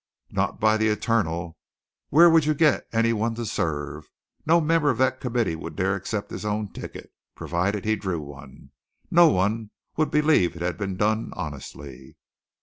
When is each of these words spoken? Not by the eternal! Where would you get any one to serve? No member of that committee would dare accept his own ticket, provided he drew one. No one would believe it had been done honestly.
Not 0.31 0.59
by 0.59 0.77
the 0.77 0.87
eternal! 0.87 1.59
Where 2.09 2.27
would 2.27 2.43
you 2.45 2.55
get 2.55 2.87
any 2.91 3.13
one 3.13 3.35
to 3.35 3.45
serve? 3.45 4.09
No 4.47 4.59
member 4.59 4.89
of 4.89 4.97
that 4.97 5.21
committee 5.21 5.55
would 5.55 5.75
dare 5.75 5.93
accept 5.95 6.31
his 6.31 6.43
own 6.43 6.69
ticket, 6.73 7.13
provided 7.35 7.85
he 7.85 7.95
drew 7.95 8.19
one. 8.19 8.71
No 9.11 9.27
one 9.27 9.69
would 9.97 10.09
believe 10.09 10.55
it 10.55 10.63
had 10.63 10.75
been 10.79 10.97
done 10.97 11.31
honestly. 11.35 12.15